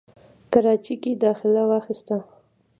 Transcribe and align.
کراچۍ 0.51 0.95
کښې 1.03 1.11
داخله 1.23 1.63
واخسته، 1.71 2.17